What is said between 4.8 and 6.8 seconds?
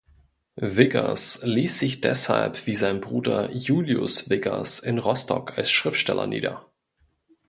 Rostock als Schriftsteller nieder.